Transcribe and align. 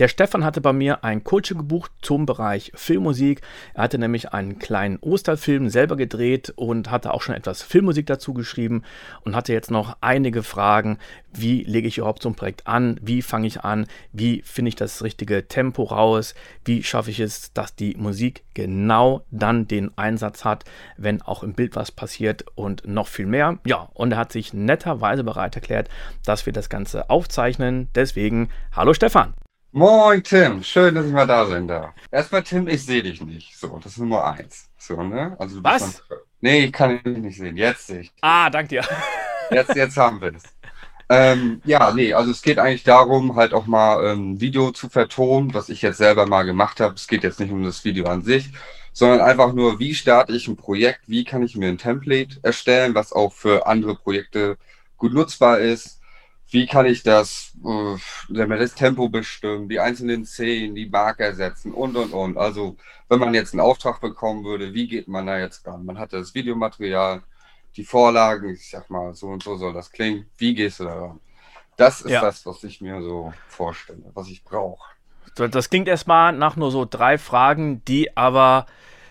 Der 0.00 0.08
Stefan 0.08 0.44
hatte 0.44 0.62
bei 0.62 0.72
mir 0.72 1.04
ein 1.04 1.24
Coaching 1.24 1.58
gebucht 1.58 1.92
zum 2.00 2.24
Bereich 2.24 2.72
Filmmusik. 2.74 3.42
Er 3.74 3.82
hatte 3.82 3.98
nämlich 3.98 4.32
einen 4.32 4.58
kleinen 4.58 4.96
Osterfilm 4.96 5.68
selber 5.68 5.94
gedreht 5.94 6.54
und 6.56 6.90
hatte 6.90 7.12
auch 7.12 7.20
schon 7.20 7.34
etwas 7.34 7.60
Filmmusik 7.60 8.06
dazu 8.06 8.32
geschrieben 8.32 8.82
und 9.26 9.36
hatte 9.36 9.52
jetzt 9.52 9.70
noch 9.70 9.98
einige 10.00 10.42
Fragen. 10.42 10.96
Wie 11.34 11.64
lege 11.64 11.86
ich 11.86 11.98
überhaupt 11.98 12.22
so 12.22 12.30
ein 12.30 12.34
Projekt 12.34 12.66
an? 12.66 12.98
Wie 13.02 13.20
fange 13.20 13.46
ich 13.46 13.60
an? 13.60 13.86
Wie 14.10 14.40
finde 14.42 14.70
ich 14.70 14.74
das 14.74 15.02
richtige 15.02 15.48
Tempo 15.48 15.82
raus? 15.82 16.34
Wie 16.64 16.82
schaffe 16.82 17.10
ich 17.10 17.20
es, 17.20 17.52
dass 17.52 17.76
die 17.76 17.94
Musik 17.98 18.44
genau 18.54 19.26
dann 19.30 19.68
den 19.68 19.98
Einsatz 19.98 20.46
hat, 20.46 20.64
wenn 20.96 21.20
auch 21.20 21.42
im 21.42 21.52
Bild 21.52 21.76
was 21.76 21.92
passiert 21.92 22.46
und 22.54 22.88
noch 22.88 23.06
viel 23.06 23.26
mehr? 23.26 23.58
Ja, 23.66 23.90
und 23.92 24.12
er 24.12 24.18
hat 24.18 24.32
sich 24.32 24.54
netterweise 24.54 25.24
bereit 25.24 25.56
erklärt, 25.56 25.90
dass 26.24 26.46
wir 26.46 26.54
das 26.54 26.70
Ganze 26.70 27.10
aufzeichnen. 27.10 27.88
Deswegen, 27.94 28.48
hallo 28.72 28.94
Stefan. 28.94 29.34
Moin 29.72 30.20
Tim, 30.24 30.64
schön, 30.64 30.96
dass 30.96 31.06
ich 31.06 31.12
mal 31.12 31.28
da 31.28 31.46
sein 31.46 31.68
darf. 31.68 31.94
Erstmal 32.10 32.42
Tim, 32.42 32.66
ich 32.66 32.84
sehe 32.84 33.04
dich 33.04 33.22
nicht. 33.22 33.56
So, 33.56 33.78
das 33.78 33.92
ist 33.92 33.98
Nummer 33.98 34.24
eins. 34.24 34.68
So, 34.76 35.00
ne? 35.00 35.36
Also 35.38 35.58
du 35.58 35.64
Was? 35.64 35.84
Bist 35.84 36.04
nee, 36.40 36.64
ich 36.64 36.72
kann 36.72 37.00
dich 37.04 37.18
nicht 37.18 37.36
sehen. 37.36 37.56
Jetzt 37.56 37.86
sehe 37.86 38.00
ich. 38.00 38.12
Ah, 38.20 38.50
dank 38.50 38.68
dir. 38.68 38.82
Jetzt, 39.52 39.74
jetzt 39.74 39.96
haben 39.96 40.20
wir 40.20 40.34
es. 40.34 40.44
Ähm, 41.08 41.60
ja, 41.64 41.92
nee, 41.92 42.14
also 42.14 42.30
es 42.30 42.40
geht 42.40 42.60
eigentlich 42.60 42.84
darum, 42.84 43.34
halt 43.34 43.52
auch 43.52 43.66
mal 43.66 44.12
ein 44.12 44.18
ähm, 44.18 44.40
Video 44.40 44.70
zu 44.70 44.88
vertonen, 44.88 45.52
was 45.54 45.68
ich 45.68 45.82
jetzt 45.82 45.96
selber 45.98 46.24
mal 46.26 46.44
gemacht 46.44 46.78
habe. 46.78 46.94
Es 46.94 47.08
geht 47.08 47.24
jetzt 47.24 47.40
nicht 47.40 47.50
um 47.50 47.64
das 47.64 47.84
Video 47.84 48.06
an 48.06 48.22
sich, 48.22 48.50
sondern 48.92 49.20
einfach 49.20 49.52
nur, 49.52 49.80
wie 49.80 49.92
starte 49.96 50.32
ich 50.32 50.46
ein 50.46 50.54
Projekt, 50.56 51.00
wie 51.08 51.24
kann 51.24 51.42
ich 51.42 51.56
mir 51.56 51.68
ein 51.68 51.78
Template 51.78 52.38
erstellen, 52.44 52.94
was 52.94 53.12
auch 53.12 53.32
für 53.32 53.66
andere 53.66 53.96
Projekte 53.96 54.56
gut 54.96 55.12
nutzbar 55.12 55.58
ist 55.58 55.99
wie 56.50 56.66
kann 56.66 56.86
ich 56.86 57.02
das, 57.02 57.52
äh, 57.64 57.96
das 58.28 58.74
Tempo 58.74 59.08
bestimmen, 59.08 59.68
die 59.68 59.78
einzelnen 59.78 60.24
Szenen, 60.24 60.74
die 60.74 60.88
Marker 60.88 61.34
setzen 61.34 61.72
und 61.72 61.96
und 61.96 62.12
und. 62.12 62.36
Also, 62.36 62.76
wenn 63.08 63.20
man 63.20 63.34
jetzt 63.34 63.54
einen 63.54 63.60
Auftrag 63.60 64.00
bekommen 64.00 64.44
würde, 64.44 64.74
wie 64.74 64.88
geht 64.88 65.08
man 65.08 65.26
da 65.26 65.38
jetzt 65.38 65.66
ran? 65.66 65.84
Man 65.84 65.98
hat 65.98 66.12
das 66.12 66.34
Videomaterial, 66.34 67.22
die 67.76 67.84
Vorlagen, 67.84 68.50
ich 68.50 68.68
sag 68.68 68.90
mal, 68.90 69.14
so 69.14 69.28
und 69.28 69.42
so 69.42 69.56
soll 69.56 69.72
das 69.72 69.92
klingen. 69.92 70.26
Wie 70.38 70.54
gehst 70.54 70.80
du 70.80 70.84
da 70.84 70.94
ran? 70.94 71.20
Das 71.76 72.02
ist 72.02 72.10
ja. 72.10 72.20
das, 72.20 72.44
was 72.44 72.62
ich 72.64 72.80
mir 72.80 73.00
so 73.00 73.32
vorstelle, 73.48 74.02
was 74.12 74.28
ich 74.28 74.44
brauche. 74.44 74.90
Das 75.36 75.70
klingt 75.70 75.88
erstmal 75.88 76.32
nach 76.32 76.56
nur 76.56 76.70
so 76.70 76.84
drei 76.84 77.16
Fragen, 77.16 77.84
die 77.84 78.16
aber 78.16 78.66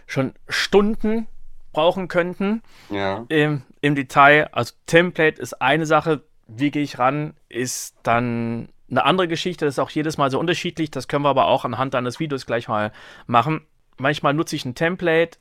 schon 0.06 0.34
Stunden 0.48 1.28
brauchen 1.72 2.08
könnten. 2.08 2.62
Ja. 2.90 3.26
Im, 3.30 3.64
Im 3.82 3.96
Detail. 3.96 4.50
Also 4.52 4.74
Template 4.86 5.42
ist 5.42 5.62
eine 5.62 5.86
Sache, 5.86 6.24
wie 6.50 6.72
gehe 6.72 6.84
ich 6.84 7.00
ran, 7.00 7.34
ist 7.48 7.96
dann 8.04 8.70
eine 8.90 9.06
andere 9.06 9.28
Geschichte. 9.28 9.66
Das 9.66 9.76
ist 9.76 9.80
auch 9.80 9.92
jedes 9.92 10.18
Mal 10.18 10.32
so 10.32 10.40
unterschiedlich. 10.40 10.92
Das 10.92 11.08
können 11.08 11.24
wir 11.24 11.30
aber 11.30 11.48
auch 11.48 11.66
anhand 11.66 11.94
deines 11.94 12.20
Videos 12.20 12.46
gleich 12.46 12.68
mal 12.68 12.92
machen. 13.28 13.66
Manchmal 13.98 14.34
nutze 14.34 14.56
ich 14.56 14.66
ein 14.66 14.76
Template, 14.76 15.38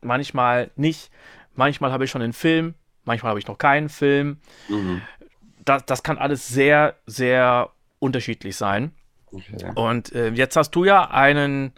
manchmal 0.00 0.70
nicht. 0.76 1.10
Manchmal 1.54 1.90
habe 1.90 2.04
ich 2.04 2.10
schon 2.10 2.22
einen 2.22 2.32
Film, 2.32 2.74
manchmal 3.04 3.30
habe 3.30 3.40
ich 3.40 3.48
noch 3.48 3.58
keinen 3.58 3.88
Film. 3.88 4.38
Mhm. 4.68 5.02
Das, 5.64 5.84
das 5.86 6.02
kann 6.02 6.18
alles 6.18 6.48
sehr, 6.48 6.96
sehr 7.06 7.70
unterschiedlich 7.98 8.56
sein. 8.56 8.92
Okay. 9.32 9.72
Und 9.74 10.12
äh, 10.12 10.30
jetzt 10.30 10.56
hast 10.56 10.70
du 10.70 10.84
ja 10.84 11.10
einen 11.10 11.72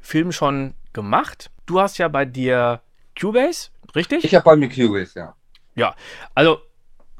Film 0.00 0.32
schon 0.32 0.74
gemacht. 0.92 1.50
Du 1.66 1.80
hast 1.80 1.98
ja 1.98 2.08
bei 2.08 2.24
dir 2.24 2.80
Cubase, 3.20 3.70
richtig? 3.94 4.24
Ich 4.24 4.34
habe 4.34 4.44
bei 4.44 4.56
mir 4.56 4.68
Cubase, 4.68 5.18
ja. 5.18 5.34
Ja, 5.74 5.94
also 6.34 6.60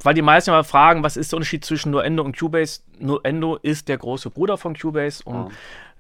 weil 0.03 0.15
die 0.15 0.23
meisten 0.23 0.51
immer 0.51 0.65
fragen, 0.65 1.03
was 1.03 1.17
ist 1.17 1.33
der 1.33 1.39
Unterschied 1.39 1.65
zwischen 1.65 1.91
Nuendo 1.91 2.23
und 2.23 2.39
Cubase? 2.39 2.83
Nuendo 2.99 3.57
ist 3.57 3.89
der 3.89 3.99
große 3.99 4.31
Bruder 4.31 4.57
von 4.57 4.77
Cubase 4.77 5.23
und 5.25 5.37
oh. 5.37 5.51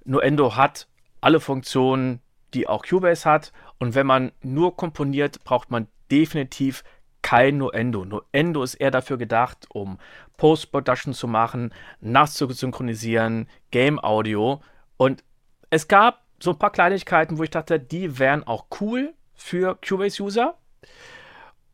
Nuendo 0.04 0.56
hat 0.56 0.86
alle 1.20 1.40
Funktionen, 1.40 2.20
die 2.54 2.68
auch 2.68 2.84
Cubase 2.84 3.28
hat. 3.28 3.52
Und 3.78 3.94
wenn 3.94 4.06
man 4.06 4.32
nur 4.42 4.76
komponiert, 4.76 5.44
braucht 5.44 5.70
man 5.70 5.88
definitiv 6.10 6.84
kein 7.22 7.58
Nuendo. 7.58 8.04
Nuendo 8.04 8.62
ist 8.62 8.74
eher 8.74 8.90
dafür 8.90 9.18
gedacht, 9.18 9.66
um 9.70 9.98
Post-Production 10.36 11.12
zu 11.12 11.26
machen, 11.26 11.74
nass 12.00 12.34
zu 12.34 12.48
synchronisieren, 12.50 13.48
Game-Audio. 13.70 14.62
Und 14.96 15.24
es 15.70 15.88
gab 15.88 16.22
so 16.40 16.52
ein 16.52 16.58
paar 16.58 16.70
Kleinigkeiten, 16.70 17.36
wo 17.36 17.42
ich 17.42 17.50
dachte, 17.50 17.80
die 17.80 18.18
wären 18.18 18.44
auch 18.44 18.66
cool 18.80 19.12
für 19.34 19.76
Cubase-User. 19.86 20.56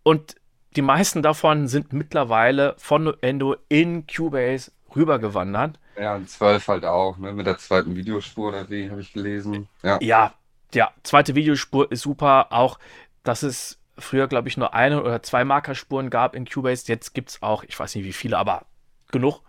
Und 0.02 0.36
die 0.76 0.82
meisten 0.82 1.22
davon 1.22 1.68
sind 1.68 1.92
mittlerweile 1.92 2.74
von 2.78 3.04
Nuendo 3.04 3.56
in 3.68 4.06
Cubase 4.06 4.72
rübergewandert. 4.94 5.78
Ja, 5.98 6.16
und 6.16 6.28
12 6.28 6.68
halt 6.68 6.84
auch, 6.84 7.18
ne? 7.18 7.32
mit 7.32 7.46
der 7.46 7.58
zweiten 7.58 7.94
Videospur 7.94 8.48
oder 8.48 8.68
wie, 8.68 8.90
habe 8.90 9.00
ich 9.00 9.12
gelesen. 9.12 9.68
Ja. 9.82 9.98
ja, 10.00 10.34
ja, 10.72 10.90
zweite 11.04 11.34
Videospur 11.34 11.90
ist 11.92 12.02
super. 12.02 12.48
Auch, 12.50 12.78
dass 13.22 13.42
es 13.42 13.78
früher, 13.96 14.26
glaube 14.26 14.48
ich, 14.48 14.56
nur 14.56 14.74
eine 14.74 15.02
oder 15.02 15.22
zwei 15.22 15.44
Markerspuren 15.44 16.10
gab 16.10 16.34
in 16.34 16.46
Cubase. 16.46 16.84
Jetzt 16.88 17.14
gibt 17.14 17.30
es 17.30 17.42
auch, 17.42 17.62
ich 17.62 17.78
weiß 17.78 17.94
nicht 17.94 18.04
wie 18.04 18.12
viele, 18.12 18.38
aber 18.38 18.66
genug. 19.12 19.40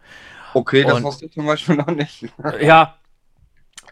Okay, 0.54 0.84
das 0.84 0.94
und, 0.94 1.06
hast 1.06 1.22
du 1.22 1.28
zum 1.28 1.48
Beispiel 1.48 1.76
noch 1.76 1.88
nicht. 1.88 2.26
ja, 2.62 2.96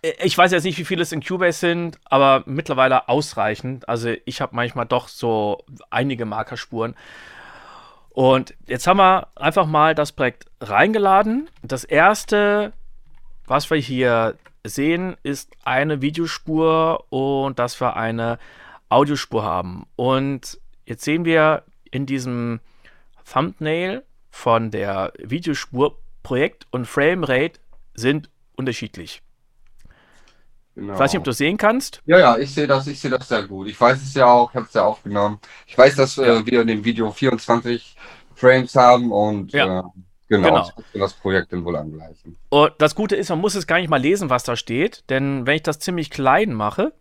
ich 0.04 0.38
weiß 0.38 0.52
jetzt 0.52 0.66
nicht, 0.66 0.78
wie 0.78 0.86
viele 0.86 1.02
es 1.02 1.14
in 1.14 1.24
Cubase 1.24 1.60
sind, 1.60 1.98
aber 2.04 2.44
mittlerweile 2.46 3.08
ausreichend. 3.08 3.88
Also 3.88 4.14
ich 4.26 4.42
habe 4.42 4.56
manchmal 4.56 4.86
doch 4.86 5.08
so 5.08 5.64
einige 5.90 6.26
Markerspuren. 6.26 6.96
Und 8.10 8.54
jetzt 8.68 8.86
haben 8.86 8.98
wir 8.98 9.28
einfach 9.36 9.66
mal 9.66 9.96
das 9.96 10.12
Projekt 10.12 10.46
reingeladen. 10.60 11.50
Das 11.62 11.86
erste, 11.86 12.74
was 13.48 13.70
wir 13.72 13.78
hier 13.78 14.38
sehen, 14.66 15.16
ist 15.24 15.52
eine 15.64 16.02
Videospur 16.02 17.06
und 17.10 17.58
dass 17.58 17.80
wir 17.80 17.96
eine 17.96 18.40
Audiospur 18.90 19.44
haben. 19.44 19.88
Und 19.96 20.60
jetzt 20.86 21.06
sehen 21.06 21.24
wir 21.24 21.64
in 21.92 22.06
diesem 22.06 22.60
Thumbnail 23.32 24.04
von 24.30 24.70
der 24.70 25.14
Videospur, 25.18 25.98
Projekt 26.24 26.68
und 26.72 26.86
Framerate 26.88 27.60
sind 27.94 28.30
unterschiedlich. 28.56 29.22
Genau. 30.76 30.94
Ich 30.94 31.00
weiß 31.00 31.12
nicht, 31.12 31.20
ob 31.20 31.24
du 31.24 31.30
das 31.30 31.38
sehen 31.38 31.58
kannst. 31.58 32.02
Ja, 32.06 32.18
ja, 32.18 32.38
ich 32.38 32.54
sehe 32.54 32.66
das, 32.66 32.88
ich 32.88 33.00
sehe 33.00 33.12
das 33.12 33.28
sehr 33.28 33.44
gut. 33.44 33.68
Ich 33.68 33.80
weiß 33.80 34.02
es 34.02 34.14
ja 34.16 34.26
auch, 34.26 34.50
ich 34.50 34.56
habe 34.56 34.66
es 34.66 34.74
ja 34.74 34.84
aufgenommen. 34.84 35.40
Ich 35.68 35.78
weiß, 35.78 35.96
dass 35.96 36.18
äh, 36.18 36.26
ja. 36.26 36.40
äh, 36.40 36.46
wir 36.46 36.62
in 36.62 36.68
dem 36.68 36.84
Video 36.84 37.12
24 37.12 37.96
Frames 38.34 38.76
haben 38.76 39.12
und 39.12 39.54
ja. 39.54 39.80
äh, 39.80 39.84
genau, 40.28 40.50
genau. 40.50 40.70
das 40.94 41.14
Projekt 41.14 41.54
dann 41.54 41.64
wohl 41.64 41.76
angleichen. 41.76 42.38
Und 42.50 42.74
das 42.80 42.96
Gute 42.96 43.16
ist, 43.16 43.30
man 43.30 43.40
muss 43.40 43.54
es 43.54 43.68
gar 43.68 43.80
nicht 43.80 43.90
mal 43.90 44.02
lesen, 44.02 44.32
was 44.32 44.44
da 44.44 44.56
steht, 44.56 45.08
denn 45.10 45.46
wenn 45.46 45.56
ich 45.56 45.64
das 45.64 45.78
ziemlich 45.78 46.10
klein 46.10 46.54
mache, 46.54 46.94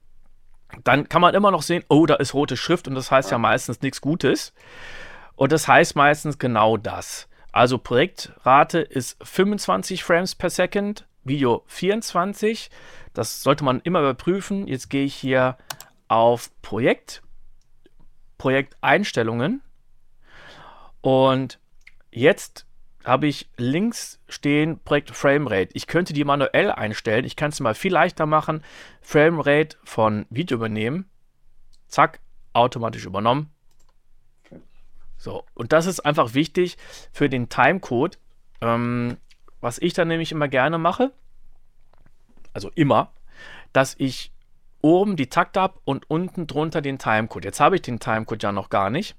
dann 0.85 1.09
kann 1.09 1.23
man 1.23 1.35
immer 1.35 1.51
noch 1.51 1.63
sehen, 1.63 1.85
oh, 1.89 2.05
da 2.07 2.15
ist 2.17 2.35
rote 2.35 2.57
Schrift 2.57 2.89
und 2.89 2.95
das 2.95 3.11
heißt 3.11 3.31
ja, 3.31 3.37
ja 3.37 3.39
meistens 3.39 3.81
nichts 3.81 4.01
Gutes. 4.01 4.53
Und 5.35 5.53
das 5.53 5.67
heißt 5.67 5.97
meistens 5.97 6.39
genau 6.39 6.77
das. 6.77 7.29
Also 7.53 7.79
Projektrate 7.79 8.81
ist 8.81 9.17
25 9.23 10.05
Frames 10.05 10.35
per 10.35 10.51
Second, 10.51 11.07
Video 11.25 11.63
24. 11.67 12.71
Das 13.15 13.43
sollte 13.43 13.65
man 13.65 13.81
immer 13.81 14.01
überprüfen. 14.01 14.67
Jetzt 14.67 14.91
gehe 14.91 15.05
ich 15.05 15.15
hier 15.15 15.57
auf 16.09 16.51
Projekt, 16.63 17.23
Projekteinstellungen 18.39 19.63
und 21.01 21.59
jetzt 22.11 22.67
habe 23.05 23.27
ich 23.27 23.51
links 23.57 24.21
stehen 24.29 24.79
Projekt 24.79 25.11
Framerate. 25.11 25.71
Ich 25.75 25.87
könnte 25.87 26.13
die 26.13 26.25
manuell 26.25 26.71
einstellen. 26.71 27.25
Ich 27.25 27.37
kann 27.37 27.51
es 27.51 27.61
mal 27.61 27.75
viel 27.75 27.93
leichter 27.93 28.27
machen. 28.27 28.63
Framerate 29.01 29.77
von 29.83 30.27
Video 30.31 30.57
übernehmen. 30.57 31.09
Zack, 31.89 32.21
automatisch 32.53 33.05
übernommen. 33.05 33.51
So, 35.19 35.45
und 35.55 35.73
das 35.73 35.87
ist 35.87 36.01
einfach 36.01 36.35
wichtig 36.35 36.77
für 37.13 37.29
den 37.29 37.49
Timecode. 37.49 38.19
Ähm, 38.61 39.17
was 39.63 39.79
ich 39.79 39.95
dann 39.95 40.09
nämlich 40.09 40.33
immer 40.33 40.49
gerne 40.49 40.77
mache, 40.77 41.13
also 42.53 42.71
immer, 42.75 43.13
dass 43.73 43.95
ich 43.99 44.33
oben 44.83 45.17
die 45.17 45.29
Takt 45.29 45.57
habe 45.57 45.79
und 45.85 46.11
unten 46.11 46.47
drunter 46.47 46.83
den 46.83 46.99
Timecode. 46.99 47.45
Jetzt 47.45 47.61
habe 47.61 47.77
ich 47.77 47.83
den 47.83 48.01
Timecode 48.01 48.43
ja 48.43 48.53
noch 48.53 48.69
gar 48.69 48.91
nicht. 48.91 49.17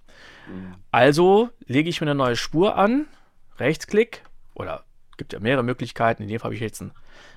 Mhm. 0.47 0.75
Also 0.91 1.49
lege 1.65 1.89
ich 1.89 2.01
mir 2.01 2.07
eine 2.07 2.15
neue 2.15 2.35
Spur 2.35 2.75
an, 2.75 3.07
Rechtsklick 3.57 4.23
oder 4.53 4.83
gibt 5.17 5.33
ja 5.33 5.39
mehrere 5.39 5.63
Möglichkeiten. 5.63 6.21
In 6.21 6.29
dem 6.29 6.39
Fall 6.39 6.49
habe 6.49 6.55
ich 6.55 6.61
jetzt 6.61 6.81
einen 6.81 6.91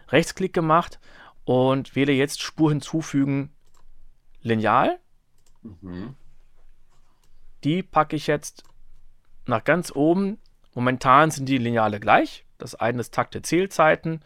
Rechtsklick 0.08 0.52
gemacht 0.52 0.98
und 1.44 1.94
wähle 1.94 2.12
jetzt 2.12 2.42
Spur 2.42 2.70
hinzufügen 2.70 3.52
Lineal. 4.42 4.98
Mhm. 5.62 6.16
Die 7.64 7.82
packe 7.82 8.16
ich 8.16 8.26
jetzt 8.26 8.64
nach 9.46 9.62
ganz 9.64 9.92
oben. 9.94 10.38
Momentan 10.76 11.30
sind 11.30 11.48
die 11.48 11.56
Lineale 11.56 12.00
gleich. 12.00 12.44
Das 12.58 12.74
eine 12.74 13.00
ist 13.00 13.14
Takte 13.14 13.40
Zählzeiten 13.40 14.20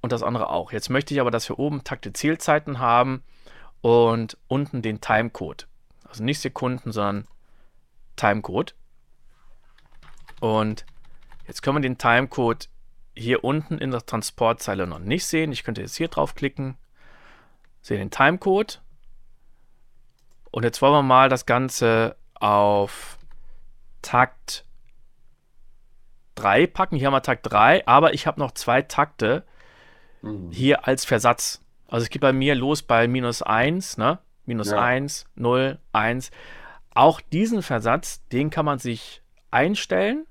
und 0.00 0.12
das 0.12 0.22
andere 0.22 0.50
auch. 0.50 0.70
Jetzt 0.70 0.88
möchte 0.88 1.12
ich 1.12 1.20
aber, 1.20 1.32
dass 1.32 1.48
wir 1.48 1.58
oben 1.58 1.82
Takte 1.82 2.12
Zählzeiten 2.12 2.78
haben 2.78 3.24
und 3.80 4.38
unten 4.46 4.82
den 4.82 5.00
Timecode. 5.00 5.66
Also 6.08 6.22
nicht 6.22 6.40
Sekunden, 6.40 6.92
sondern 6.92 7.26
Timecode. 8.14 8.76
Und 10.38 10.86
jetzt 11.48 11.62
können 11.62 11.78
wir 11.78 11.82
den 11.82 11.98
Timecode 11.98 12.68
hier 13.16 13.42
unten 13.42 13.78
in 13.78 13.90
der 13.90 14.06
Transportzeile 14.06 14.86
noch 14.86 15.00
nicht 15.00 15.26
sehen. 15.26 15.50
Ich 15.50 15.64
könnte 15.64 15.80
jetzt 15.80 15.96
hier 15.96 16.06
draufklicken, 16.06 16.76
sehe 17.82 17.98
den 17.98 18.12
Timecode. 18.12 18.80
Und 20.52 20.62
jetzt 20.62 20.80
wollen 20.80 20.92
wir 20.94 21.02
mal 21.02 21.28
das 21.28 21.46
Ganze 21.46 22.14
auf 22.34 23.18
Takt 24.02 24.64
3 26.40 26.66
packen. 26.66 26.96
Hier 26.96 27.06
haben 27.06 27.14
wir 27.14 27.22
Takt 27.22 27.50
3, 27.50 27.86
aber 27.86 28.14
ich 28.14 28.26
habe 28.26 28.40
noch 28.40 28.52
zwei 28.52 28.82
Takte 28.82 29.44
mhm. 30.22 30.50
hier 30.50 30.86
als 30.86 31.04
Versatz. 31.04 31.62
Also 31.88 32.04
es 32.04 32.10
geht 32.10 32.22
bei 32.22 32.32
mir 32.32 32.54
los 32.54 32.82
bei 32.82 33.08
minus 33.08 33.42
1, 33.42 33.98
ne? 33.98 34.18
Minus 34.46 34.70
ja. 34.70 34.82
1, 34.82 35.26
0, 35.34 35.78
1. 35.92 36.30
Auch 36.94 37.20
diesen 37.20 37.62
Versatz, 37.62 38.26
den 38.28 38.50
kann 38.50 38.64
man 38.64 38.78
sich 38.78 39.22
einstellen, 39.50 40.26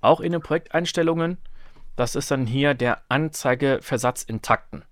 auch 0.00 0.20
in 0.20 0.32
den 0.32 0.40
Projekteinstellungen. 0.40 1.38
Das 1.96 2.16
ist 2.16 2.30
dann 2.30 2.46
hier 2.46 2.74
der 2.74 3.02
Anzeigeversatz 3.08 4.22
in 4.22 4.42
Takten. 4.42 4.84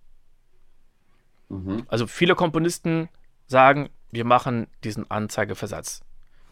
Mhm. 1.49 1.85
Also 1.89 2.07
viele 2.07 2.35
Komponisten 2.35 3.09
sagen, 3.47 3.91
wir 4.11 4.25
machen 4.25 4.67
diesen 4.85 5.11
Anzeigeversatz 5.11 6.03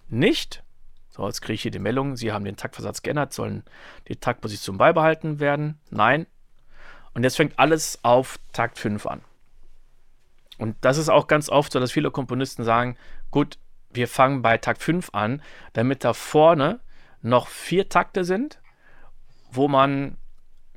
nicht. 0.08 0.62
So, 1.10 1.26
jetzt 1.26 1.42
kriege 1.42 1.54
ich 1.54 1.62
hier 1.62 1.70
die 1.70 1.80
Meldung, 1.80 2.16
Sie 2.16 2.32
haben 2.32 2.44
den 2.44 2.56
Taktversatz 2.56 3.02
geändert, 3.02 3.32
sollen 3.32 3.64
die 4.08 4.16
Taktposition 4.16 4.78
beibehalten 4.78 5.40
werden? 5.40 5.78
Nein. 5.90 6.26
Und 7.14 7.24
jetzt 7.24 7.36
fängt 7.36 7.58
alles 7.58 7.98
auf 8.02 8.38
Takt 8.52 8.78
5 8.78 9.06
an. 9.06 9.20
Und 10.58 10.76
das 10.82 10.98
ist 10.98 11.08
auch 11.08 11.26
ganz 11.26 11.48
oft 11.48 11.72
so, 11.72 11.80
dass 11.80 11.90
viele 11.90 12.10
Komponisten 12.10 12.62
sagen, 12.62 12.96
gut, 13.30 13.58
wir 13.92 14.06
fangen 14.06 14.42
bei 14.42 14.56
Takt 14.58 14.82
5 14.82 15.10
an, 15.12 15.42
damit 15.72 16.04
da 16.04 16.12
vorne 16.12 16.80
noch 17.22 17.48
vier 17.48 17.88
Takte 17.88 18.24
sind, 18.24 18.60
wo 19.50 19.66
man 19.66 20.16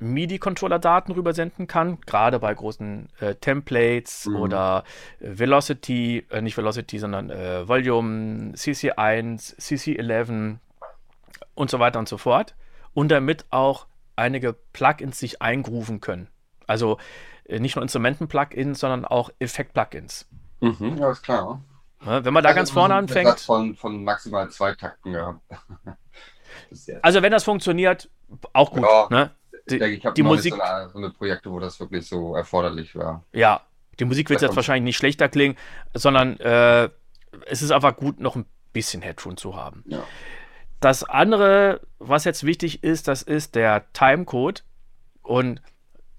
MIDI-Controller-Daten 0.04 1.12
rübersenden 1.12 1.66
kann, 1.66 2.00
gerade 2.02 2.38
bei 2.38 2.52
großen 2.52 3.08
äh, 3.20 3.34
Templates 3.34 4.26
mhm. 4.26 4.36
oder 4.36 4.84
äh, 5.20 5.38
Velocity, 5.38 6.26
äh, 6.30 6.40
nicht 6.40 6.56
Velocity, 6.56 6.98
sondern 6.98 7.30
äh, 7.30 7.66
Volume, 7.66 8.52
CC1, 8.52 9.58
CC11 9.58 10.58
und 11.54 11.70
so 11.70 11.78
weiter 11.78 11.98
und 11.98 12.08
so 12.08 12.18
fort. 12.18 12.54
Und 12.92 13.08
damit 13.08 13.46
auch 13.50 13.86
einige 14.16 14.52
Plugins 14.72 15.18
sich 15.18 15.42
eingrooven 15.42 16.00
können. 16.00 16.28
Also 16.66 16.98
äh, 17.44 17.58
nicht 17.58 17.76
nur 17.76 17.82
Instrumenten-Plugins, 17.82 18.80
sondern 18.80 19.04
auch 19.04 19.30
Effekt-Plugins. 19.38 20.28
Mhm, 20.60 20.98
ja, 20.98 21.10
ist 21.10 21.22
klar. 21.22 21.60
Ja, 22.04 22.24
wenn 22.24 22.34
man 22.34 22.42
da 22.42 22.50
also 22.50 22.56
ganz 22.56 22.70
vorne 22.70 22.94
anfängt. 22.94 23.40
Von, 23.40 23.74
von 23.74 24.04
maximal 24.04 24.50
zwei 24.50 24.74
Takten 24.74 25.12
gehabt. 25.12 25.40
also 27.02 27.22
wenn 27.22 27.32
das 27.32 27.44
funktioniert, 27.44 28.10
auch 28.52 28.70
gut. 28.70 28.82
Ja. 28.82 29.08
Ne? 29.10 29.30
Die, 29.70 29.78
denke, 29.78 29.96
ich 29.96 30.04
habe 30.04 30.14
die 30.14 30.22
Musik. 30.22 30.54
So 30.54 30.98
eine, 30.98 31.10
Projekte, 31.10 31.50
wo 31.50 31.58
das 31.58 31.80
wirklich 31.80 32.06
so 32.06 32.34
erforderlich 32.34 32.94
war. 32.94 33.24
Ja, 33.32 33.62
die 33.98 34.04
Musik 34.04 34.28
wird 34.30 34.42
jetzt 34.42 34.56
wahrscheinlich 34.56 34.84
nicht 34.84 34.96
schlechter 34.96 35.28
klingen, 35.28 35.56
sondern 35.94 36.38
äh, 36.40 36.88
es 37.46 37.62
ist 37.62 37.70
einfach 37.70 37.96
gut, 37.96 38.20
noch 38.20 38.36
ein 38.36 38.46
bisschen 38.72 39.02
Headphone 39.02 39.36
zu 39.36 39.56
haben. 39.56 39.84
Ja. 39.86 40.02
Das 40.80 41.04
andere, 41.04 41.80
was 41.98 42.24
jetzt 42.24 42.44
wichtig 42.44 42.82
ist, 42.82 43.08
das 43.08 43.22
ist 43.22 43.54
der 43.54 43.90
Timecode. 43.92 44.64
Und 45.22 45.62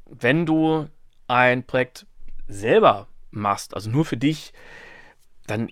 wenn 0.05 0.45
du 0.45 0.87
ein 1.27 1.63
Projekt 1.63 2.07
selber 2.47 3.07
machst, 3.31 3.75
also 3.75 3.89
nur 3.89 4.05
für 4.05 4.17
dich, 4.17 4.53
dann 5.45 5.69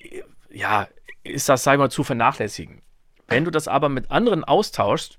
ja, 0.51 0.87
ist 1.23 1.49
das, 1.49 1.63
sagen 1.63 1.79
wir 1.79 1.85
mal, 1.85 1.89
zu 1.89 2.03
vernachlässigen. 2.03 2.81
Wenn 3.27 3.45
du 3.45 3.51
das 3.51 3.67
aber 3.67 3.89
mit 3.89 4.11
anderen 4.11 4.43
austauschst, 4.43 5.17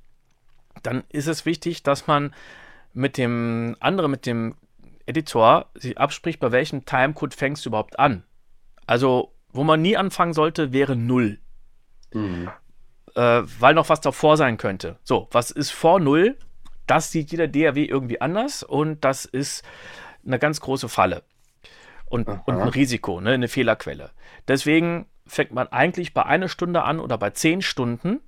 dann 0.87 1.05
ist 1.09 1.27
es 1.27 1.47
wichtig, 1.47 1.83
dass 1.83 2.07
man 2.07 2.35
mit 2.93 3.19
dem 3.19 3.77
anderen, 3.81 4.11
mit 4.11 4.27
dem 4.27 4.55
Editor 5.07 5.67
sich 5.75 5.99
abspricht, 5.99 6.41
bei 6.41 6.53
welchem 6.53 6.85
Timecode 6.85 7.35
fängst 7.35 7.65
du 7.65 7.71
überhaupt 7.71 7.99
an. 7.99 8.25
Also, 8.87 9.35
wo 9.53 9.65
man 9.65 9.83
nie 9.83 9.97
anfangen 9.97 10.33
sollte, 10.33 10.73
wäre 10.73 10.97
0. 10.97 11.39
Mhm. 12.13 12.51
Äh, 13.15 13.43
weil 13.59 13.75
noch 13.75 13.89
was 13.89 14.01
davor 14.01 14.37
sein 14.37 14.57
könnte. 14.57 14.99
So, 15.05 15.29
was 15.31 15.51
ist 15.51 15.71
vor 15.71 16.01
0? 16.01 16.37
Das 16.87 17.11
sieht 17.11 17.31
jeder 17.31 17.49
DAW 17.49 17.85
irgendwie 17.85 18.21
anders 18.21 18.63
und 18.63 19.05
das 19.05 19.25
ist 19.25 19.65
eine 20.27 20.39
ganz 20.39 20.61
große 20.61 20.89
Falle. 20.89 21.23
Und, 22.07 22.29
und 22.29 22.61
ein 22.61 22.69
Risiko, 22.69 23.21
ne, 23.21 23.31
eine 23.31 23.49
Fehlerquelle. 23.49 24.11
Deswegen 24.47 25.07
fängt 25.27 25.53
man 25.53 25.69
eigentlich 25.69 26.13
bei 26.13 26.25
einer 26.25 26.49
Stunde 26.49 26.83
an 26.83 27.01
oder 27.01 27.17
bei 27.17 27.31
10 27.31 27.63
Stunden 27.63 28.21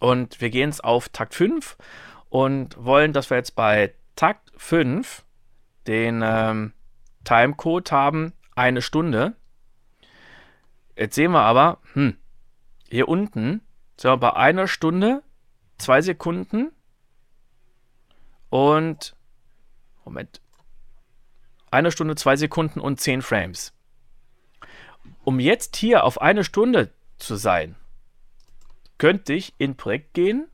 und 0.00 0.40
wir 0.40 0.50
gehen 0.50 0.70
jetzt 0.70 0.84
auf 0.84 1.08
Takt 1.08 1.34
5 1.34 1.76
und 2.28 2.82
wollen, 2.82 3.12
dass 3.12 3.30
wir 3.30 3.36
jetzt 3.36 3.54
bei 3.54 3.94
Takt 4.16 4.52
5 4.56 5.24
den 5.86 6.22
ähm, 6.24 6.72
Timecode 7.24 7.90
haben, 7.92 8.32
eine 8.54 8.82
Stunde. 8.82 9.34
Jetzt 10.96 11.14
sehen 11.14 11.32
wir 11.32 11.42
aber, 11.42 11.78
hm, 11.94 12.16
hier 12.88 13.08
unten 13.08 13.62
sind 13.96 14.10
wir 14.10 14.16
bei 14.16 14.34
einer 14.34 14.68
Stunde, 14.68 15.22
zwei 15.78 16.00
Sekunden 16.02 16.72
und 18.50 19.14
Moment. 20.04 20.40
Eine 21.70 21.92
Stunde, 21.92 22.14
zwei 22.14 22.36
Sekunden 22.36 22.80
und 22.80 22.98
zehn 22.98 23.20
Frames. 23.20 23.74
Um 25.22 25.38
jetzt 25.38 25.76
hier 25.76 26.04
auf 26.04 26.20
eine 26.20 26.44
Stunde 26.44 26.90
zu 27.18 27.36
sein, 27.36 27.76
könnte 28.98 29.32
ich 29.32 29.54
in 29.58 29.76
Projekt 29.76 30.14
gehen, 30.14 30.48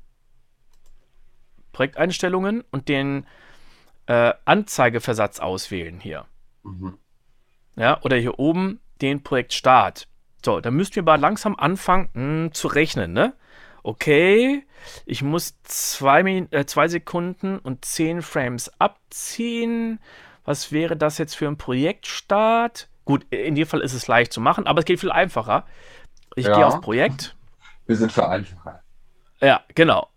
Projekteinstellungen 1.72 2.62
und 2.70 2.88
den 2.88 3.26
äh, 4.06 4.32
Anzeigeversatz 4.44 5.40
auswählen 5.40 6.00
hier. 6.00 6.26
Mhm. 6.62 6.98
Ja, 7.76 8.00
oder 8.02 8.16
hier 8.16 8.38
oben 8.38 8.80
den 9.00 9.22
Projektstart. 9.22 10.06
So, 10.44 10.60
dann 10.60 10.74
müssten 10.74 10.96
wir 10.96 11.02
mal 11.02 11.20
langsam 11.20 11.56
anfangen 11.56 12.08
mh, 12.12 12.20
hm, 12.20 12.54
zu 12.54 12.68
rechnen, 12.68 13.12
ne? 13.12 13.34
Okay, 13.82 14.64
ich 15.04 15.22
muss 15.22 15.60
zwei, 15.62 16.22
äh, 16.50 16.64
zwei 16.64 16.88
Sekunden 16.88 17.58
und 17.58 17.84
zehn 17.84 18.22
Frames 18.22 18.70
abziehen. 18.78 20.00
Was 20.44 20.72
wäre 20.72 20.96
das 20.96 21.18
jetzt 21.18 21.34
für 21.34 21.48
ein 21.48 21.58
Projektstart? 21.58 22.88
Gut, 23.04 23.26
in 23.30 23.54
dem 23.54 23.66
Fall 23.66 23.80
ist 23.80 23.92
es 23.92 24.06
leicht 24.06 24.32
zu 24.32 24.40
machen, 24.40 24.66
aber 24.66 24.78
es 24.78 24.84
geht 24.86 25.00
viel 25.00 25.12
einfacher. 25.12 25.66
Ich 26.34 26.46
ja. 26.46 26.54
gehe 26.54 26.66
auf 26.66 26.80
Projekt. 26.80 27.36
Wir 27.86 27.96
sind 27.96 28.12
für 28.12 28.28
einfacher. 28.28 28.82
Ja, 29.40 29.62
genau. 29.74 30.08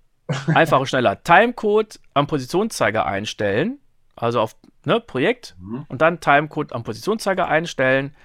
Einfacher, 0.53 0.85
schneller. 0.87 1.21
Timecode 1.23 1.99
am 2.13 2.27
Positionszeiger 2.27 3.05
einstellen. 3.05 3.79
Also 4.15 4.41
auf 4.41 4.55
ne, 4.85 4.99
Projekt 4.99 5.55
mhm. 5.59 5.85
und 5.89 6.01
dann 6.01 6.19
Timecode 6.19 6.73
am 6.73 6.83
Positionszeiger 6.83 7.47
einstellen 7.47 8.15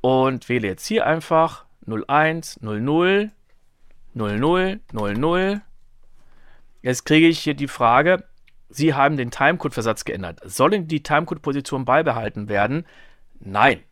und 0.00 0.48
wähle 0.48 0.68
jetzt 0.68 0.86
hier 0.86 1.06
einfach 1.06 1.64
01, 1.86 2.60
00, 2.60 3.30
00, 4.14 4.80
00. 4.92 5.60
Jetzt 6.82 7.04
kriege 7.06 7.28
ich 7.28 7.38
hier 7.40 7.54
die 7.54 7.68
Frage, 7.68 8.24
Sie 8.70 8.94
haben 8.94 9.16
den 9.16 9.30
Timecode-Versatz 9.30 10.04
geändert. 10.04 10.40
Sollen 10.44 10.88
die 10.88 11.02
Timecode-Positionen 11.02 11.84
beibehalten 11.84 12.48
werden? 12.48 12.84
Nein. 13.40 13.82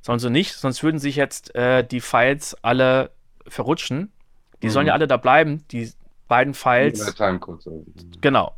Sollen 0.00 0.18
sie 0.18 0.30
nicht, 0.30 0.54
sonst 0.54 0.82
würden 0.82 0.98
sich 0.98 1.16
jetzt 1.16 1.54
äh, 1.54 1.84
die 1.84 2.00
Files 2.00 2.56
alle 2.62 3.10
verrutschen. 3.50 4.12
Die 4.62 4.66
mhm. 4.66 4.70
sollen 4.70 4.86
ja 4.86 4.92
alle 4.92 5.06
da 5.06 5.16
bleiben, 5.16 5.64
die 5.70 5.90
beiden 6.26 6.54
Files. 6.54 7.14
Timecode. 7.14 7.64
Genau. 8.20 8.54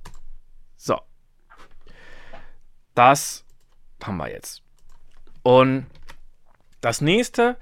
So. 0.77 0.99
Das 2.95 3.45
haben 4.03 4.17
wir 4.17 4.31
jetzt. 4.31 4.63
Und 5.43 5.87
das 6.81 7.01
nächste, 7.01 7.57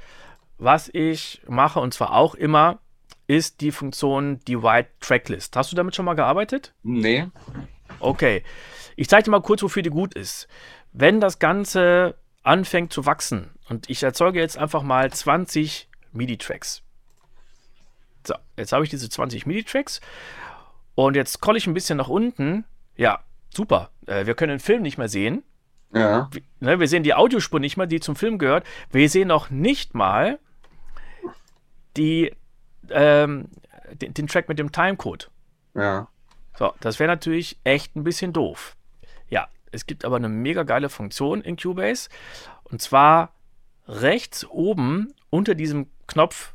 was 0.58 0.88
ich 0.92 1.42
mache, 1.46 1.80
und 1.80 1.94
zwar 1.94 2.14
auch 2.14 2.34
immer, 2.34 2.78
ist 3.26 3.60
die 3.60 3.72
Funktion 3.72 4.40
Divide 4.46 4.88
Tracklist. 5.00 5.54
Hast 5.56 5.70
du 5.70 5.76
damit 5.76 5.94
schon 5.94 6.04
mal 6.04 6.14
gearbeitet? 6.14 6.74
Nee. 6.82 7.28
Okay. 8.00 8.42
Ich 8.96 9.08
zeige 9.08 9.24
dir 9.24 9.30
mal 9.30 9.42
kurz, 9.42 9.62
wofür 9.62 9.82
die 9.82 9.90
gut 9.90 10.14
ist. 10.14 10.48
Wenn 10.92 11.20
das 11.20 11.38
Ganze 11.38 12.16
anfängt 12.42 12.92
zu 12.92 13.04
wachsen 13.04 13.50
und 13.68 13.90
ich 13.90 14.02
erzeuge 14.02 14.40
jetzt 14.40 14.56
einfach 14.56 14.82
mal 14.82 15.12
20 15.12 15.88
MIDI-Tracks, 16.12 16.82
so, 18.26 18.34
jetzt 18.56 18.72
habe 18.72 18.84
ich 18.84 18.90
diese 18.90 19.08
20 19.08 19.46
MIDI-Tracks 19.46 20.00
und 20.94 21.14
jetzt 21.14 21.34
scrolle 21.34 21.58
ich 21.58 21.66
ein 21.66 21.74
bisschen 21.74 21.98
nach 21.98 22.08
unten. 22.08 22.64
Ja, 22.96 23.20
super. 23.54 23.90
Äh, 24.06 24.26
wir 24.26 24.34
können 24.34 24.50
den 24.50 24.60
Film 24.60 24.82
nicht 24.82 24.98
mehr 24.98 25.08
sehen. 25.08 25.42
Ja. 25.94 26.28
Wir, 26.32 26.42
ne, 26.60 26.80
wir 26.80 26.88
sehen 26.88 27.02
die 27.02 27.14
Audiospur 27.14 27.60
nicht 27.60 27.76
mehr, 27.76 27.86
die 27.86 28.00
zum 28.00 28.16
Film 28.16 28.38
gehört. 28.38 28.66
Wir 28.90 29.08
sehen 29.08 29.28
noch 29.28 29.50
nicht 29.50 29.94
mal 29.94 30.38
die, 31.96 32.34
ähm, 32.90 33.48
den, 33.92 34.14
den 34.14 34.26
Track 34.26 34.48
mit 34.48 34.58
dem 34.58 34.72
Timecode. 34.72 35.30
Ja. 35.74 36.08
So, 36.58 36.72
das 36.80 36.98
wäre 36.98 37.08
natürlich 37.08 37.58
echt 37.64 37.94
ein 37.96 38.04
bisschen 38.04 38.32
doof. 38.32 38.76
Ja, 39.28 39.48
es 39.70 39.86
gibt 39.86 40.04
aber 40.04 40.16
eine 40.16 40.28
mega 40.28 40.64
geile 40.64 40.88
Funktion 40.88 41.40
in 41.40 41.56
Cubase. 41.56 42.08
Und 42.64 42.82
zwar 42.82 43.32
rechts 43.86 44.44
oben 44.44 45.14
unter 45.30 45.54
diesem 45.54 45.86
Knopf 46.06 46.54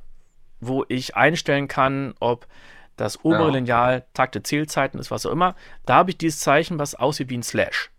wo 0.67 0.85
ich 0.87 1.15
einstellen 1.15 1.67
kann, 1.67 2.13
ob 2.19 2.47
Das 2.95 3.25
obere 3.25 3.47
Ja. 3.47 3.53
Lineal, 3.55 4.05
Takte, 4.13 4.43
Zählzeiten 4.43 4.99
ist 4.99 5.09
was 5.09 5.25
auch 5.25 5.31
immer. 5.31 5.55
Da 5.85 5.95
habe 5.95 6.11
ich 6.11 6.17
dieses 6.19 6.39
Zeichen, 6.39 6.77
was 6.77 6.93
aussieht 6.93 7.29
wie 7.31 7.37
ein 7.39 7.41
Slash. 7.43 7.89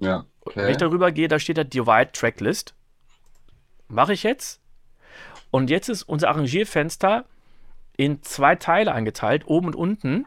Ja, 0.00 0.24
Wenn 0.44 0.64
ich 0.64 0.74
okay. 0.74 0.76
darüber 0.78 1.12
gehe, 1.12 1.28
da 1.28 1.38
steht 1.38 1.58
da 1.58 1.62
Divide 1.64 2.10
Tracklist. 2.10 2.74
Mache 3.86 4.12
ich 4.14 4.24
jetzt. 4.24 4.60
Und 5.52 5.70
jetzt 5.70 5.88
ist 5.88 6.02
unser 6.02 6.28
Arrangierfenster 6.30 7.24
in 7.96 8.20
zwei 8.24 8.56
Teile 8.56 8.92
eingeteilt, 8.92 9.46
oben 9.46 9.68
und 9.68 9.76
unten. 9.76 10.26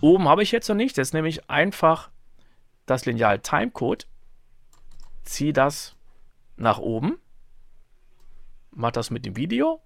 Oben 0.00 0.28
habe 0.28 0.42
ich 0.42 0.50
jetzt 0.50 0.68
noch 0.68 0.74
nicht. 0.74 0.98
Das 0.98 1.08
ist 1.08 1.14
nämlich 1.14 1.48
einfach 1.48 2.10
das 2.86 3.06
Lineal 3.06 3.38
Timecode. 3.38 4.08
Ziehe 5.22 5.52
das 5.52 5.94
nach 6.56 6.78
oben. 6.78 7.18
Mach 8.72 8.90
das 8.90 9.10
mit 9.10 9.24
dem 9.24 9.36
Video 9.36 9.80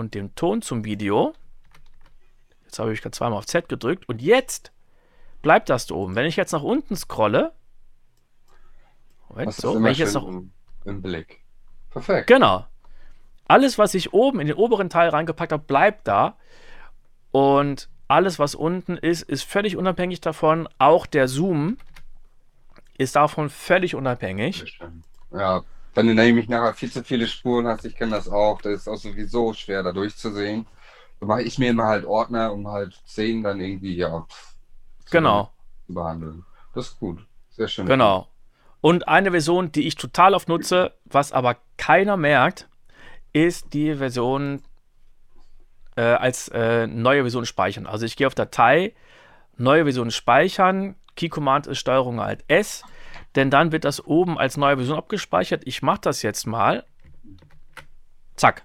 und 0.00 0.14
dem 0.14 0.34
Ton 0.34 0.62
zum 0.62 0.84
Video. 0.84 1.34
Jetzt 2.64 2.78
habe 2.78 2.92
ich 2.92 3.02
gerade 3.02 3.12
zweimal 3.12 3.38
auf 3.38 3.46
Z 3.46 3.68
gedrückt. 3.68 4.08
Und 4.08 4.22
jetzt 4.22 4.72
bleibt 5.42 5.68
das 5.68 5.86
da 5.86 5.94
oben. 5.94 6.16
Wenn 6.16 6.26
ich 6.26 6.36
jetzt 6.36 6.52
nach 6.52 6.62
unten 6.62 6.96
scrolle, 6.96 7.52
Moment, 9.28 9.52
so, 9.52 9.80
wenn 9.80 9.92
ich 9.92 9.98
jetzt 9.98 10.14
noch 10.14 10.26
im, 10.26 10.52
im 10.84 11.02
Blick. 11.02 11.44
Perfekt. 11.90 12.26
Genau. 12.26 12.66
Alles, 13.46 13.78
was 13.78 13.94
ich 13.94 14.12
oben 14.12 14.40
in 14.40 14.46
den 14.46 14.56
oberen 14.56 14.90
Teil 14.90 15.10
reingepackt 15.10 15.52
habe, 15.52 15.62
bleibt 15.64 16.08
da. 16.08 16.36
Und 17.30 17.88
alles, 18.08 18.38
was 18.38 18.54
unten 18.54 18.96
ist, 18.96 19.22
ist 19.22 19.44
völlig 19.44 19.76
unabhängig 19.76 20.20
davon. 20.20 20.68
Auch 20.78 21.06
der 21.06 21.28
Zoom 21.28 21.76
ist 22.96 23.16
davon 23.16 23.50
völlig 23.50 23.94
unabhängig. 23.94 24.80
Ja, 25.32 25.62
wenn 25.94 26.06
du 26.06 26.14
nämlich 26.14 26.48
nachher 26.48 26.74
viel 26.74 26.90
zu 26.90 27.02
viele 27.04 27.26
Spuren 27.26 27.66
hast, 27.66 27.84
ich 27.84 27.96
kenne 27.96 28.12
das 28.12 28.28
auch, 28.28 28.60
das 28.62 28.72
ist 28.82 28.88
auch 28.88 28.96
sowieso 28.96 29.52
schwer 29.54 29.82
da 29.82 29.92
durchzusehen. 29.92 30.66
Dann 31.20 31.28
mache 31.28 31.42
ich 31.42 31.58
mir 31.58 31.70
immer 31.70 31.86
halt 31.86 32.04
Ordner, 32.06 32.52
um 32.52 32.68
halt 32.68 32.94
Szenen 33.06 33.42
dann 33.42 33.60
irgendwie, 33.60 33.96
ja, 33.96 34.22
pff, 34.28 34.54
zu 35.06 35.10
Genau, 35.10 35.50
behandeln. 35.88 36.44
Das 36.74 36.88
ist 36.88 36.98
gut. 37.00 37.18
Sehr 37.50 37.68
schön. 37.68 37.86
genau. 37.86 38.28
Und 38.80 39.08
eine 39.08 39.30
Version, 39.32 39.72
die 39.72 39.86
ich 39.86 39.96
total 39.96 40.34
oft 40.34 40.48
nutze, 40.48 40.94
was 41.04 41.32
aber 41.32 41.56
keiner 41.76 42.16
merkt, 42.16 42.68
ist 43.32 43.74
die 43.74 43.94
Version 43.96 44.62
äh, 45.96 46.02
als 46.02 46.48
äh, 46.48 46.86
neue 46.86 47.22
Version 47.22 47.44
speichern. 47.46 47.86
Also 47.86 48.06
ich 48.06 48.16
gehe 48.16 48.26
auf 48.26 48.34
Datei, 48.34 48.94
neue 49.56 49.84
Version 49.84 50.10
speichern, 50.10 50.96
Key 51.16 51.28
Command 51.28 51.66
ist 51.66 51.78
Steuerung 51.78 52.20
Alt 52.20 52.44
S, 52.48 52.82
denn 53.36 53.50
dann 53.50 53.72
wird 53.72 53.84
das 53.84 54.04
oben 54.04 54.38
als 54.38 54.56
neue 54.56 54.76
Version 54.76 54.98
abgespeichert. 54.98 55.62
Ich 55.64 55.82
mache 55.82 56.00
das 56.02 56.22
jetzt 56.22 56.46
mal. 56.46 56.84
Zack. 58.36 58.64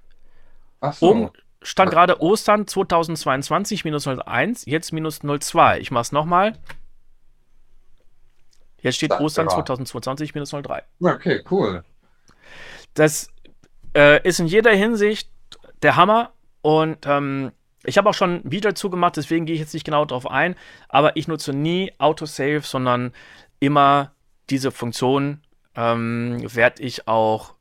Ach 0.81 0.93
so. 0.93 1.11
Oben 1.11 1.29
stand 1.61 1.91
gerade 1.91 2.21
Ostern 2.21 2.67
2022 2.67 3.85
minus 3.85 4.07
01, 4.07 4.65
jetzt 4.65 4.91
minus 4.91 5.19
02. 5.19 5.79
Ich 5.79 5.91
mache 5.91 6.01
es 6.03 6.11
nochmal. 6.11 6.57
Jetzt 8.81 8.95
steht 8.95 9.11
Ostern 9.11 9.47
ja. 9.47 9.55
2022 9.55 10.35
minus 10.35 10.51
03. 10.51 10.83
Okay, 11.01 11.43
cool. 11.49 11.83
Das 12.93 13.29
äh, 13.95 14.21
ist 14.27 14.39
in 14.39 14.47
jeder 14.47 14.71
Hinsicht 14.71 15.29
der 15.81 15.95
Hammer 15.95 16.31
und 16.61 17.05
ähm, 17.05 17.51
ich 17.83 17.97
habe 17.97 18.09
auch 18.09 18.13
schon 18.13 18.35
ein 18.35 18.51
Video 18.51 18.71
dazu 18.71 18.89
gemacht, 18.89 19.17
deswegen 19.17 19.45
gehe 19.45 19.55
ich 19.55 19.61
jetzt 19.61 19.73
nicht 19.73 19.85
genau 19.85 20.05
darauf 20.05 20.29
ein, 20.29 20.55
aber 20.89 21.15
ich 21.17 21.27
nutze 21.27 21.53
nie 21.53 21.93
Autosave, 21.97 22.61
sondern 22.61 23.13
immer 23.59 24.14
diese 24.49 24.71
Funktion 24.71 25.41
ähm, 25.75 26.41
werde 26.43 26.83
ich 26.83 27.07
auch 27.07 27.55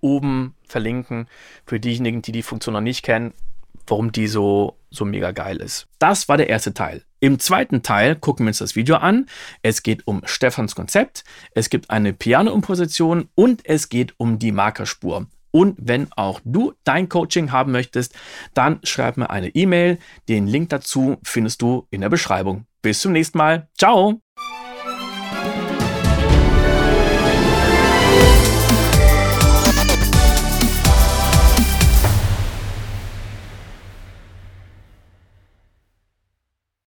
oben 0.00 0.54
verlinken 0.66 1.28
für 1.66 1.80
diejenigen, 1.80 2.22
die 2.22 2.32
die 2.32 2.42
Funktion 2.42 2.74
noch 2.74 2.80
nicht 2.80 3.04
kennen, 3.04 3.32
warum 3.86 4.12
die 4.12 4.26
so, 4.26 4.76
so 4.90 5.04
mega 5.04 5.32
geil 5.32 5.58
ist. 5.58 5.86
Das 5.98 6.28
war 6.28 6.36
der 6.36 6.48
erste 6.48 6.74
Teil. 6.74 7.04
Im 7.20 7.38
zweiten 7.38 7.82
Teil 7.82 8.16
gucken 8.16 8.46
wir 8.46 8.50
uns 8.50 8.58
das 8.58 8.76
Video 8.76 8.96
an. 8.96 9.26
Es 9.62 9.82
geht 9.82 10.06
um 10.06 10.22
Stefans 10.24 10.74
Konzept, 10.74 11.24
es 11.54 11.68
gibt 11.68 11.90
eine 11.90 12.12
Piano-Imposition 12.12 13.28
und 13.34 13.66
es 13.66 13.88
geht 13.88 14.14
um 14.16 14.38
die 14.38 14.52
Markerspur. 14.52 15.26
Und 15.52 15.76
wenn 15.80 16.10
auch 16.12 16.40
du 16.44 16.74
dein 16.84 17.08
Coaching 17.08 17.50
haben 17.50 17.72
möchtest, 17.72 18.14
dann 18.54 18.78
schreib 18.84 19.16
mir 19.16 19.30
eine 19.30 19.48
E-Mail. 19.48 19.98
Den 20.28 20.46
Link 20.46 20.70
dazu 20.70 21.18
findest 21.24 21.60
du 21.60 21.88
in 21.90 22.02
der 22.02 22.08
Beschreibung. 22.08 22.66
Bis 22.82 23.00
zum 23.00 23.12
nächsten 23.12 23.36
Mal. 23.36 23.68
Ciao! 23.76 24.20